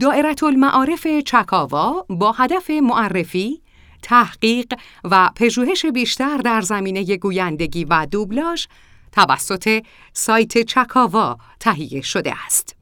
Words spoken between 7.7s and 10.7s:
و دوبلاژ توسط سایت